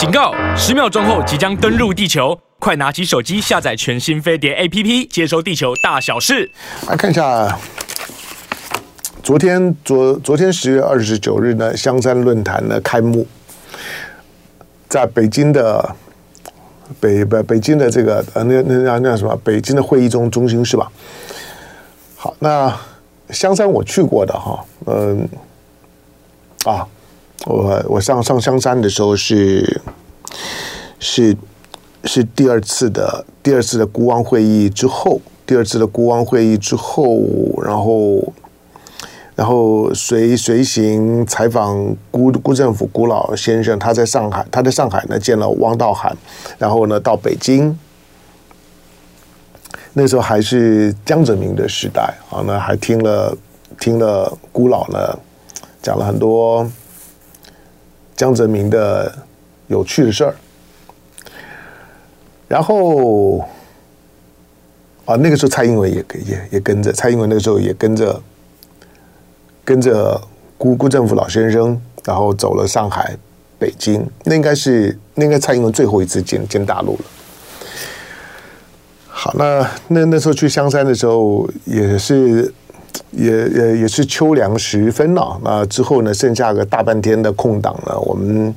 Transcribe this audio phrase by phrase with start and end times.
[0.00, 0.32] 警告！
[0.56, 6.50] 十秒钟后即将登陆地球，快拿起手机下载全新飞碟 APP，接收地球大小事。
[6.88, 7.58] 来看一下，
[9.22, 13.26] 昨天昨昨天十月二十九日呢，香山论坛呢开幕，
[14.88, 15.94] 在北京的
[16.98, 20.90] 北北北京的这个呃那那那那什么北京的会议中中心是吧？
[22.16, 22.74] 好，那
[23.28, 25.28] 香山我去过的哈，嗯，
[26.64, 26.88] 啊。
[27.46, 29.80] 我我上上香山的时候是
[30.98, 31.34] 是
[32.04, 37.18] 是第二次的第二次的孤王会议之后，第二次的孤王会议之后，
[37.64, 38.32] 然后
[39.34, 46.14] 然后随随行采访辜辜政府辜老先生，他在上海，他在上海呢见了汪道涵，
[46.58, 47.78] 然后呢到北京，
[49.94, 53.34] 那时候还是江泽民的时代啊，那还听了
[53.78, 55.18] 听了孤老呢
[55.80, 56.70] 讲了很多。
[58.20, 59.10] 江泽民的
[59.68, 60.34] 有趣的事儿，
[62.46, 63.38] 然后
[65.06, 68.20] 啊，那个时候蔡英文也也也跟着，蔡英文那时候也跟着
[69.64, 70.20] 跟着
[70.58, 73.16] 辜辜振甫老先生，然后走了上海、
[73.58, 77.04] 北京，那应该是那应该蔡英文最后一次见见大陆了。
[79.08, 82.52] 好，那那那时候去香山的时候也是。
[83.12, 88.54] 也也也是秋凉时分了，那之后呢，剩下个大半天的空档呢，我们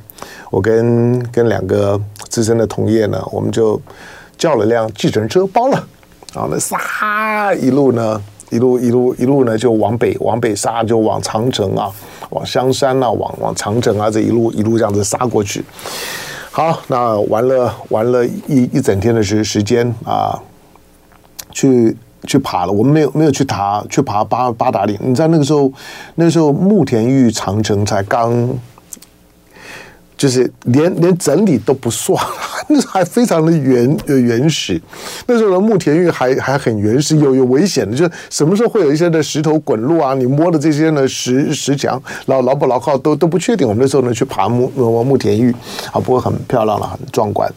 [0.51, 3.81] 我跟跟两个资深的同业呢，我们就
[4.37, 5.87] 叫了辆计程车包了，
[6.33, 11.91] 然后呢，杀一路呢，一路一路一路呢，就往北往北杀，就往长城啊，
[12.29, 15.65] 往香山啊，往往长城啊，这一路一路这样子杀过去。
[16.51, 20.39] 好，那玩了玩了一一整天的时时间啊，
[21.51, 21.97] 去。
[22.25, 24.97] 去爬了，我们没有没有去爬，去爬八八达岭。
[25.01, 25.71] 你知道那个时候，
[26.15, 28.49] 那个时候慕田峪长城才刚，
[30.17, 32.17] 就是连连整理都不算，
[32.69, 34.81] 那还非常的原原始。
[35.27, 40.13] 那时候的慕田峪还还很原始，有有危险的，就是什么时候会有一些的石头滚落啊？
[40.13, 43.67] 你摸的这些呢石石墙牢牢不牢靠都都不确定。
[43.67, 44.69] 我们那时候呢去爬慕
[45.03, 45.53] 慕田峪，
[45.91, 47.51] 啊，不过很漂亮了，很壮观。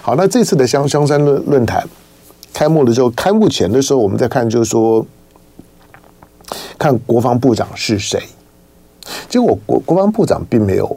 [0.00, 1.84] 好，那这次的香香山论论坛。
[2.52, 5.04] 开幕的时候，开幕前的时候，我们在看，就是说，
[6.78, 8.22] 看国防部长是谁。
[9.28, 10.96] 结果国国防部长并没有，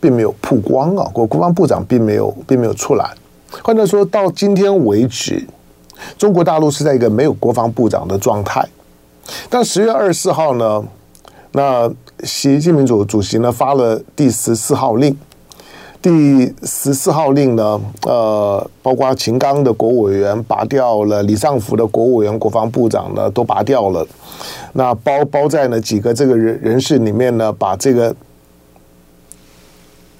[0.00, 3.10] 并没有曝光啊，国国防部长并没有，并没有出来。
[3.62, 5.46] 换句话说，到今天为止，
[6.16, 8.66] 中国大陆是在一个没有国防部长的状态。
[9.48, 10.82] 但十月二十四号呢，
[11.52, 11.88] 那
[12.24, 15.16] 习近平主主席呢发了第十四号令。
[16.02, 24.06] 第十四号令呢，呃，包括秦刚的国务委员拔掉了，李尚福的国务委员、国防部长呢都拔掉了。
[24.72, 28.16] 那包包在呢几个这个人人士里面呢，把这个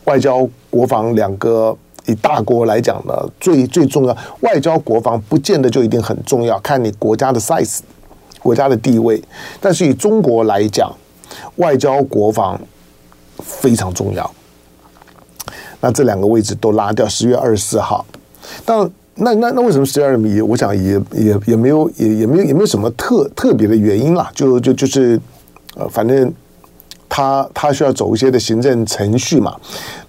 [0.04, 1.74] 外交、国防两个
[2.04, 7.78] 以大国来讲呢，最最重要，外交、国防不见得就一定很重要，看你国家的 size、
[8.42, 9.22] 国家的地位。
[9.58, 10.92] 但是以中国来讲，
[11.56, 12.60] 外交、国防
[13.38, 14.30] 非常重要。
[15.80, 18.04] 那这两个位置都拉掉，十月二十四号。
[18.64, 20.41] 但那那那为什么十二米？
[20.41, 24.30] 我想也也也没有也也没有也没有什么特特别的原因啦。
[24.34, 25.20] 就就就是
[25.76, 26.32] 呃，反正
[27.08, 29.54] 他他需要走一些的行政程序嘛。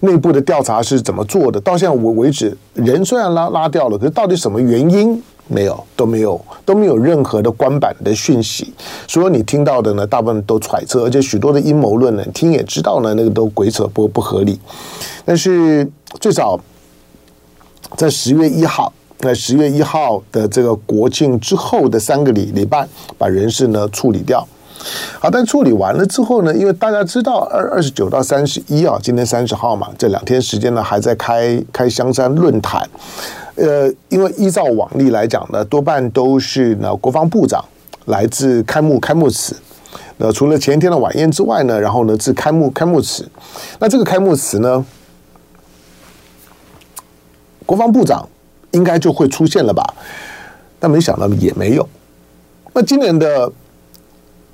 [0.00, 1.60] 内部的调查是怎么做的？
[1.60, 5.22] 到现在为为止，人虽然拉拉掉了，可是到底什么原因？
[5.48, 8.72] 没有，都没有，都没有任何的官版的讯息。
[9.06, 14.58] 所以你听到的呢，大部分都揣测，而且许多的阴谋论呢，听也知道呢，那个都鬼扯不不合理。
[15.24, 15.86] 但是
[16.20, 16.58] 最早
[17.96, 22.88] 在十月一号，在十月一号的这个国庆之后的三个礼礼拜，
[23.18, 24.46] 把人事呢处理掉。
[25.20, 32.88] 好，但处理完了之后呢，因为大家知道二二十九到三十一啊，今天三十号嘛，这两天时间呢还在开开香山论坛。
[33.54, 37.62] 呃，因为依照往例来讲呢，多半都是呢国防部长
[38.06, 39.54] 来自开幕开幕词。
[40.16, 43.28] 那除了前一天的晚宴之外呢，然后呢自开幕开幕词。
[43.78, 44.84] 那这个开幕词呢，
[47.66, 48.26] 国防部长
[48.70, 49.84] 应该就会出现了吧？
[50.80, 51.86] 但没想到也没有。
[52.72, 53.52] 那今年的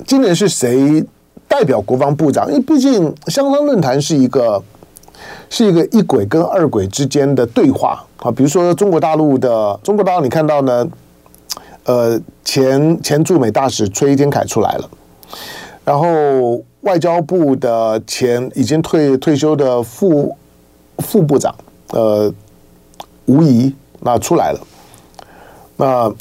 [0.05, 1.05] 今年是谁
[1.47, 2.49] 代表国防部长？
[2.49, 4.63] 因为毕竟香山论坛是一个。
[5.51, 8.05] 是一个一轨跟二轨之间的对话。
[8.19, 10.89] 啊，比如说中国大陆的中国大陆，你看到呢，
[11.85, 14.91] 呃，前前驻美大使崔天凯出来了，
[15.85, 20.37] 然后外交部的前已经退退休的副
[20.99, 21.55] 副部长
[21.91, 22.33] 呃
[23.27, 24.61] 吴仪那出来了，
[25.77, 26.13] 那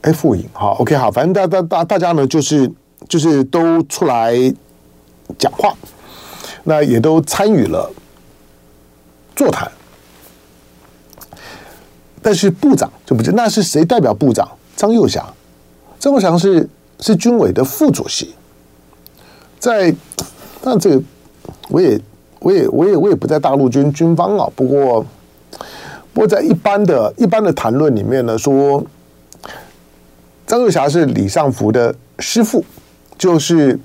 [0.00, 2.68] 哎傅颖好 OK 好，反正大大大大家呢就是
[3.08, 4.34] 就是都出来
[5.38, 5.72] 讲话。
[6.64, 7.90] 那也都参与了
[9.34, 9.70] 座谈。
[12.22, 14.46] 但是部长就不知那是谁代表部长？
[14.76, 15.26] 张又侠，
[15.98, 16.68] 张又侠是
[17.00, 18.34] 是军委的副主席，
[19.58, 19.94] 在
[20.62, 21.02] 那这个
[21.68, 22.00] 我也
[22.38, 25.04] 我也我也我也不在大陆军军方啊，不过
[26.12, 28.84] 不过在一般的一般的谈论里面呢，说
[30.46, 32.64] 张又侠是李尚福的师傅，
[33.18, 33.78] 就是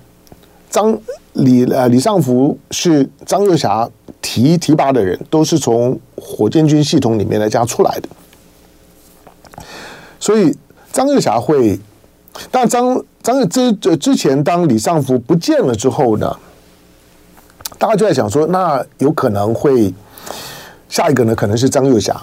[0.69, 0.97] 张
[1.35, 3.89] 李呃李尚福是张又侠
[4.21, 8.09] 提提拔的人，都是从火箭军系统里面来这样出来的。
[10.19, 10.55] 所以
[10.91, 11.79] 张又侠会，
[12.49, 16.35] 但张张之之之前当李尚福不见了之后呢，
[17.77, 19.93] 大家就在想说，那有可能会
[20.89, 22.19] 下一个呢，可能是张又侠，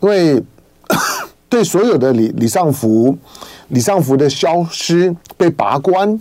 [0.00, 0.42] 因为
[1.48, 3.16] 对所有的李李尚福
[3.68, 6.20] 李尚福的消失被拔关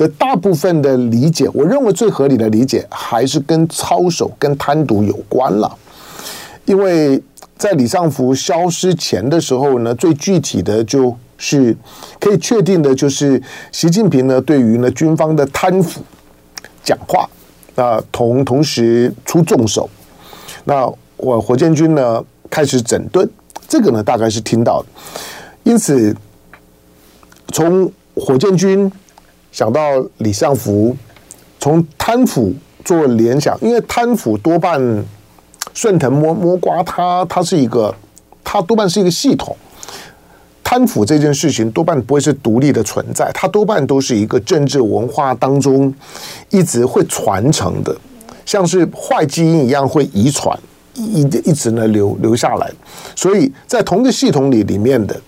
[0.00, 5.76] 的大部分的理解，我认为最合理的理解还是跟操守跟贪渎有关了，
[6.64, 7.22] 因为。
[7.60, 11.76] 在李尚福消失前的时候呢，最具体的就是
[12.18, 13.38] 可以确定的，就是
[13.70, 16.00] 习近平呢对于呢军方的贪腐
[16.82, 17.28] 讲话
[17.74, 19.90] 啊，同同时出重手，
[20.64, 23.28] 那我火箭军呢开始整顿，
[23.68, 24.88] 这个呢大概是听到的，
[25.64, 26.16] 因此
[27.48, 28.90] 从火箭军
[29.52, 30.96] 想到李尚福，
[31.58, 32.52] 从贪腐
[32.84, 35.04] 做联想，因为贪腐多半。
[35.72, 37.94] 顺藤摸摸瓜，它它是一个，
[38.42, 39.56] 它多半是一个系统。
[40.64, 45.94] 贪腐这件事情多半不会是独立的存在，它多半都是一个政治文化当中
[46.48, 47.96] 一直会传承的，
[48.44, 50.58] 像是坏基因一样会遗传，
[50.94, 52.68] 一一直呢留留下来。
[53.14, 55.18] 所以在同一个系统里里面的，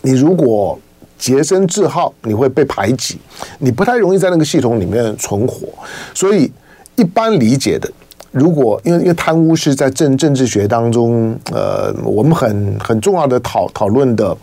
[0.00, 0.78] 你如果
[1.20, 3.18] 洁身自好，你会被排挤，
[3.60, 5.68] 你不太容易在那个系统里面存活。
[6.12, 6.50] 所以
[6.96, 7.88] 一般理解的。
[8.32, 14.36] 如果因为因为贪污是在政政治学当中，呃，我们很很重要的讨讨论的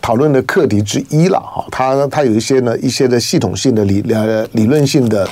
[0.00, 1.62] 讨论的课题之一了哈。
[1.70, 5.28] 它它有一些呢一些的系统性的理呃理论性的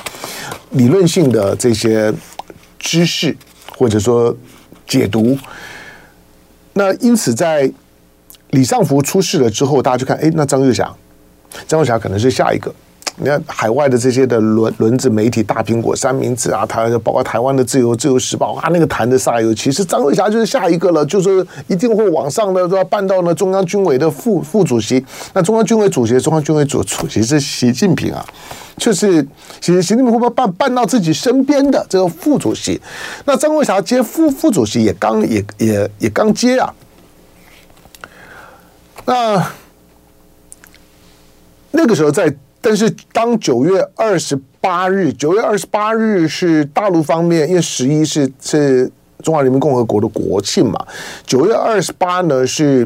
[0.73, 2.13] 理论性的这些
[2.77, 3.35] 知识
[3.75, 4.31] 或者说
[4.87, 5.35] 解读。
[6.73, 7.67] 那因此在
[8.51, 10.91] 李尚福出事了之后，大家就看，哎，那张又侠，
[11.67, 12.73] 张又侠可能是下一个。
[13.19, 25.03] 你看海外的这些的轮轮子媒体，大苹果、三明治啊，台包括台湾的自由自由时报啊，那个谈的煞有其事，张又侠就是下一个了，就是一定会往上的，都要办到呢中央军委的副副主席。
[25.33, 28.23] 那中央军委主席，中央军委主主席是习近平啊，
[28.77, 29.27] 就是
[29.61, 32.79] 习习近平会不会办办到自己身边的这个副主席？
[33.25, 36.71] 那张又侠接副副主席也刚也也也刚接啊，
[39.07, 39.51] 那
[41.71, 42.31] 那个时候在。
[42.59, 48.91] 但是，当九月二十八日，九月二十八日是大陆方面，因为十一是是
[49.23, 50.85] 中华人民共和国的国庆嘛。
[51.25, 52.85] 九月二十八呢是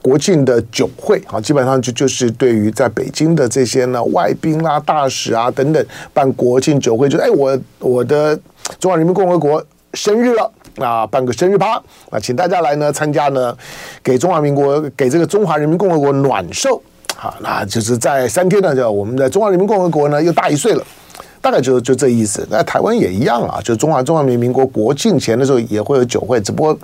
[0.00, 8.38] 国庆的酒会啊，基本上就就是对于在北京的这些呢外宾啊、大使啊等等办国庆酒会，就哎我我的
[8.78, 9.64] 中华人民共和国
[9.94, 13.56] 生日了啊，办个生日趴啊，请大家来呢参加呢，
[14.02, 16.82] 给中华民国给这个中华人民共和国暖寿。
[17.20, 20.84] 啊，那就是在三天呢，就我们的中华人民共和国呢又大一岁了。
[21.40, 26.78] 大概就就这意思，那台湾也一样啊，就中华中华民民国国庆前的时候也会有酒会，只不过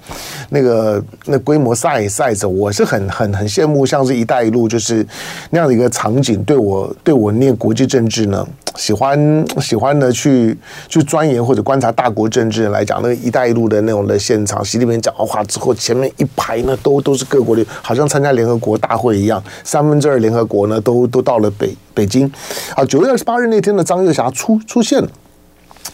[0.50, 5.06] 那个那规模 size size，我是很很很羡慕，像是一带一路就是
[5.50, 8.44] 那样的一个场景，对我对我念国际政治呢，
[8.78, 10.56] 喜欢喜欢的去
[10.88, 22.30] 去钻研或者观察大国政治来讲，那个一带一路的那种的现场，习近平讲完话之后，前面一排呢都都是各国的，好像参加联合国大会一样，三分之二联合国呢都都到了北北京。
[22.76, 24.58] 啊，九月二十八日那天的张又侠出。
[24.60, 25.08] 出现了，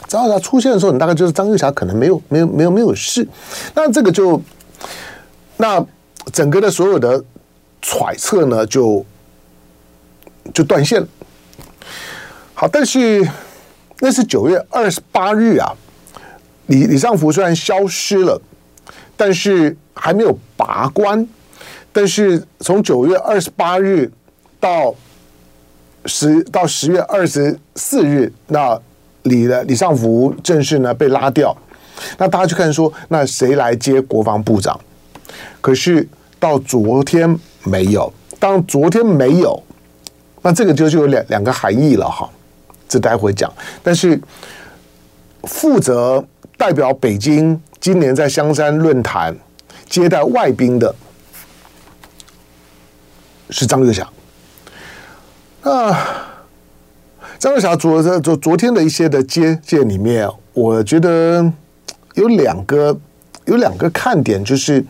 [0.06, 3.26] 张又侠出现的时候，你大概就是张又侠可能没有没有没有没有事，
[3.74, 4.38] 那这个就
[5.56, 5.82] 那
[6.32, 7.24] 整个的所有的
[7.80, 9.02] 揣测呢，就
[10.52, 11.08] 就断线了。
[12.54, 13.28] 好，但是
[14.00, 15.74] 那是九月二十八日啊，
[16.66, 18.40] 李李尚福虽然消失了，
[19.16, 21.26] 但是还没有拔关，
[21.92, 24.10] 但是从九月二十八日
[24.58, 24.94] 到。
[26.06, 28.78] 十到十月二十四日，那
[29.22, 31.56] 李的李尚福正式呢被拉掉，
[32.18, 34.78] 那大家就看说，那谁来接国防部长？
[35.62, 36.06] 可是
[36.38, 39.62] 到昨天没有，当昨天没有，
[40.42, 42.28] 那这个就就有两两个含义了哈，
[42.94, 43.52] 这待会讲。
[43.82, 44.20] 但是
[45.42, 46.24] 负责
[46.56, 49.36] 代表北京今年在香山论坛
[49.88, 50.94] 接待外宾的
[53.50, 54.08] 是张又侠。
[55.62, 55.98] 啊，
[57.36, 61.52] 张若霞昨昨昨天的一些的接见里面，我觉得
[62.14, 62.96] 有两个
[63.46, 64.84] 有两个看点，就是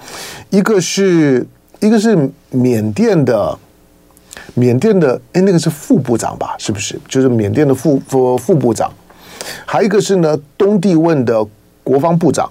[0.50, 1.46] 一个是
[1.80, 3.58] 一个是缅甸的
[4.54, 6.54] 缅甸的哎，那个是副部长吧？
[6.58, 6.98] 是不是？
[7.08, 8.92] 就是缅甸的副副副部长，
[9.66, 11.46] 还有一个是呢东帝汶的
[11.82, 12.50] 国防部长。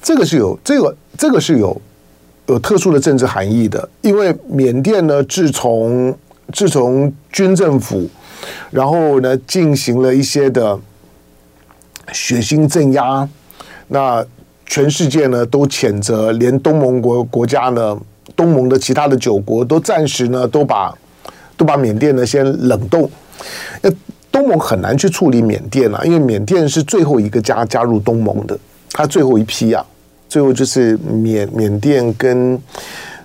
[0.00, 1.80] 这个是有这个这个是有
[2.46, 6.16] 有特殊的政治含义的，因为缅甸呢，自从
[6.52, 8.08] 自从军政府。
[8.70, 10.78] 然后呢，进行了一些的
[12.12, 13.28] 血腥镇压，
[13.88, 14.24] 那
[14.64, 17.98] 全世界呢都谴责，连东盟国国家呢，
[18.38, 20.94] 东盟的其他的九国都暂时呢都把
[21.56, 23.10] 都把缅甸呢先冷冻。
[23.82, 23.90] 那
[24.30, 28.56] 东盟很难去处理缅甸啊，因为缅甸是最后一个加加入东盟的，
[28.92, 29.84] 它最后一批啊，
[30.28, 32.58] 最后就是缅缅甸跟。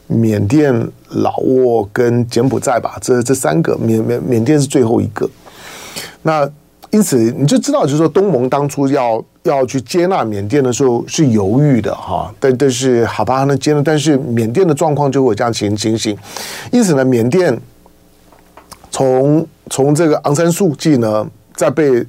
[0.05, 0.69] 缅甸、
[1.09, 5.27] 老挝跟柬埔寨吧，这这三个，缅缅缅甸是最后一个。
[6.21, 6.47] 那
[6.91, 16.17] 因此你就知道，就是说东盟当初要要去接纳缅甸的时候是犹豫的哈，但但是好吧，那接纳，但是缅甸的状况就会有这样情情形。
[16.71, 17.57] 因此呢，缅甸
[18.89, 22.05] 从从这个昂山素季呢，在被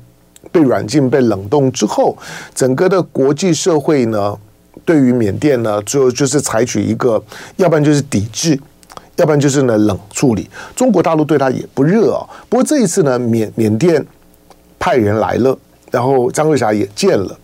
[0.53, 2.17] 被软禁、被冷冻之后，
[2.55, 4.37] 整个的国际社会呢。
[4.85, 7.23] 对于缅甸呢，就就是采取一个，
[7.57, 8.59] 要不然就是抵制，
[9.17, 10.50] 要不然就是呢冷处理。
[10.75, 12.26] 中国大陆对他也不热啊。
[12.50, 14.05] 不过这一次呢，缅缅甸
[14.79, 15.57] 派人来了，
[15.95, 17.39] 然后张瑞霞也见了。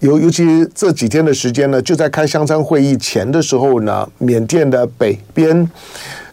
[0.00, 5.70] 尤尤其这几天的时间呢，就在开香山会议前的时候呢，缅甸的北边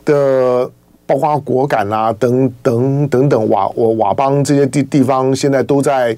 [0.06, 0.72] 的。
[1.12, 6.16] 包括果敢啊，等等等等，佤我佤邦这些地地方，现在都在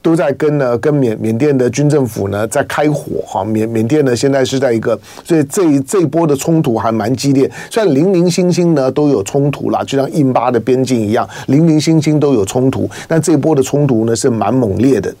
[0.00, 3.44] 都在跟呢，跟缅缅甸的军政府呢在开火哈。
[3.44, 7.48] 缅缅甸呢现在是在一个，所以这这一波的冲突还蛮激烈。
[7.70, 15.14] 虽然零零星星呢都有冲突啦，就像印巴的边境一样，零零星星都有冲突，但这一波的冲突呢是蛮猛烈的。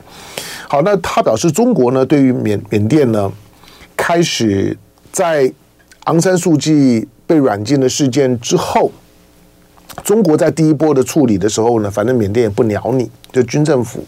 [0.68, 3.30] 好，那他表示中国呢对于缅缅甸呢
[3.96, 4.76] 开始
[5.12, 5.52] 在
[6.04, 8.90] 昂山素季被软禁的事件之后。
[10.04, 14.02] 中国在第一波的处理的时候呢，反正缅甸也不鸟你，就军政府，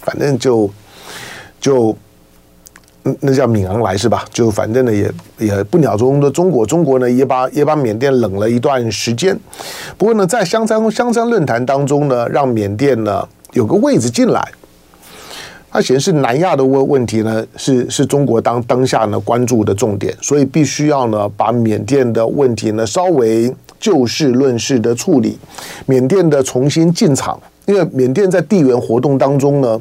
[0.00, 0.70] 反正就
[1.60, 1.96] 就
[3.20, 4.24] 那叫敏昂莱是吧？
[4.30, 9.36] 就反正呢也也不鸟中的中国，中国呢也把也把缅甸冷了一段时间。
[9.96, 14.46] 不过呢，在香山香山论坛当中呢，让缅甸呢有个位置进来。
[15.72, 23.52] 它显示南亚的问问题呢，是是中国当当下呢关注的重点，所以必须要呢把缅甸的问题呢稍微。
[23.80, 25.38] 就事论事的处理，
[25.86, 29.80] 缅甸的重新进场，因为缅甸在地缘活动当中呢，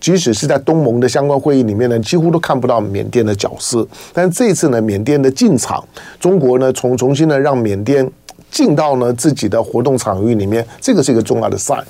[0.00, 3.86] 即使是在东盟的相关会议里面呢，几乎都看不到缅甸的角色。
[4.12, 5.82] 但这次呢，缅甸的进场，
[6.18, 8.10] 中国呢重重新的让缅甸
[8.50, 11.84] 进到呢自己的活动场域里面，这个是一个重要的 sign。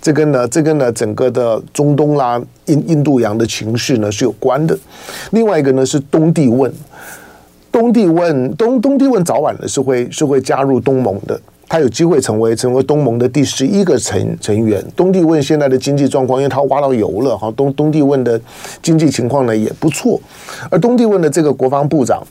[0.00, 4.78] 这跟呢，这跟呢整个的中东啦、印印度洋的情势呢是有关的。
[5.32, 6.72] 另外一个呢是东帝汶。
[7.74, 14.80] 东帝汶，东东帝汶早晚呢是会是会加入东盟的，他有机会成为成为东盟的第十一个成成员。
[14.94, 18.40] 东帝汶现在的经济状况，因为他挖到油了哈，东东帝汶的
[18.80, 20.20] 经济情况呢也不错。
[20.70, 22.22] 而东帝汶的这个国防部长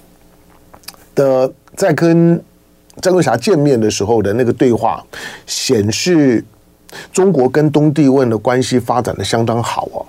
[1.14, 2.42] 的在跟
[3.02, 5.04] 张若霞见面的时候的那个对话，
[5.46, 6.42] 显示
[7.12, 10.06] 中国跟东帝汶的关系发展的相当好哦。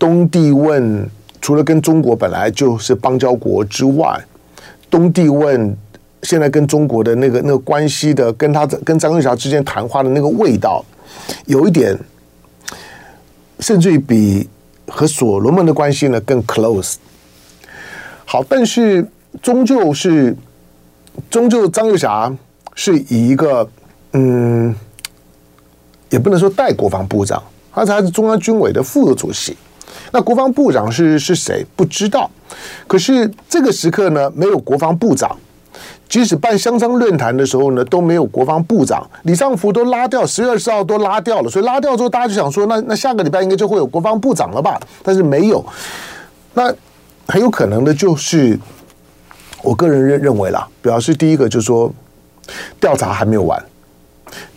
[0.00, 1.08] 东帝汶。
[1.40, 4.20] 除了跟中国本来就是邦交国之外，
[4.90, 5.76] 东帝汶
[6.22, 10.84] 现在跟中国的那个那个关系的，跟他跟张玉霞之间谈话的那个味道，
[11.46, 11.98] 有一点，
[13.60, 14.46] 甚至于比
[14.86, 16.96] 和所罗门的关系呢更 close。
[18.26, 19.06] 好，但是
[19.40, 20.36] 终究是，
[21.30, 22.30] 终究张玉霞
[22.74, 23.66] 是以一个
[24.12, 24.74] 嗯，
[26.10, 27.42] 也不能说代国防部长，
[27.72, 29.56] 他才是中央军委的副主席。
[30.12, 31.64] 那国防部长是是谁？
[31.76, 32.30] 不知道。
[32.86, 35.36] 可是这个时刻呢，没有国防部长。
[36.08, 39.08] 即使办香山论坛的时候呢，都没有国防部长。
[39.22, 41.48] 李尚福都拉掉，十月二十号都拉掉了。
[41.48, 44.76] 所以拉掉之后，大家就想说，那那下个礼拜应该就会有国防部长了吧？
[45.04, 45.64] 但是没有。
[46.54, 46.74] 那
[47.28, 48.58] 很有可能的就是，
[49.62, 51.92] 我个人认认为啦，表示第一个就是说，
[52.80, 53.64] 调查还没有完，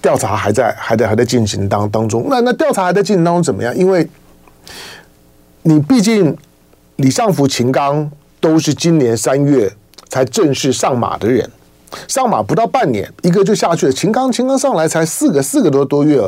[0.01, 2.25] 调查还在还在还在进行当当中。
[2.27, 3.75] 那那调查还在进行当中怎么样？
[3.77, 4.09] 因为
[5.65, 6.37] 你毕竟，
[6.97, 9.71] 李尚福、秦刚都是今年三月
[10.09, 11.49] 才正式上马的人，
[12.09, 13.91] 上马不到半年，一个就下去了。
[13.93, 16.21] 秦刚，秦刚上来才四个四个多多月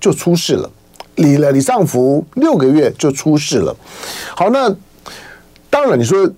[0.00, 0.70] 就出事了，
[1.16, 3.76] 李了李尚福六个月就出事了。
[4.36, 4.72] 好，那
[5.68, 6.30] 当然你说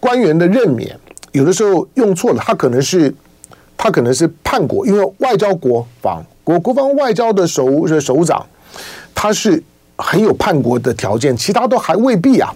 [0.00, 0.98] 官员的任免
[1.32, 3.14] 有的时候用错了，他可能是
[3.76, 6.24] 他可能是叛国，因为外交国防。
[6.42, 8.46] 国国防外交的首首长，
[9.14, 9.62] 他是
[9.98, 12.54] 很有叛国的条件，其他都还未必啊。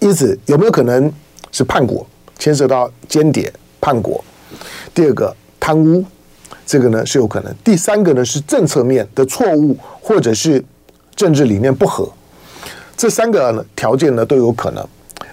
[0.00, 1.10] 因此，有没有可能
[1.52, 2.04] 是叛国，
[2.38, 4.22] 牵涉到间谍叛国？
[4.92, 6.04] 第二个贪污，
[6.66, 7.54] 这个呢是有可能。
[7.62, 10.62] 第三个呢是政策面的错误，或者是
[11.14, 12.10] 政治理念不合。
[12.96, 14.86] 这三个呢条件呢都有可能。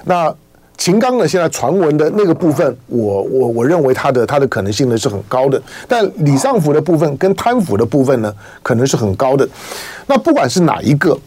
[0.05, 0.33] 那
[0.79, 5.61] 秦刚呢现在传闻的那个部分，我我我认为他的他的可能性呢是很高的。
[5.89, 8.33] 但李尚福的部分跟贪腐的部分呢，
[8.63, 9.45] 可能是很高的。
[10.07, 11.19] 那不管是哪一个，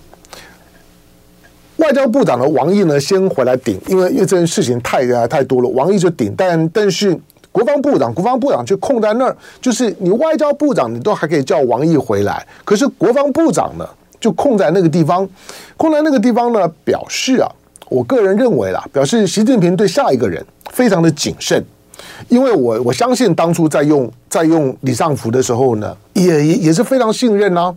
[1.77, 6.35] 外交部长的王毅呢先回来顶，因为因为这件事情太太多了，王毅就顶。
[6.35, 7.15] 但但是
[7.53, 13.87] 国防部长国防部长就空在那儿，就是你外交部长你都还可以叫王毅回来，可是国防部长呢
[14.19, 15.29] 就空在那个地方，
[15.77, 17.53] 空在那个地方呢表示啊。
[17.89, 21.65] 我个人认为啦表示习近平对下一个人非常的谨慎。
[22.29, 27.75] 因为我我相信当初在用在用李尚福的时候呢也也是非常信任啊。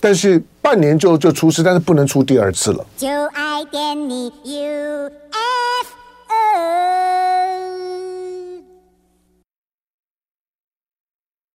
[0.00, 2.84] 但是半年就就出事但是不能出第二次了。
[2.96, 5.10] 就爱你 ufo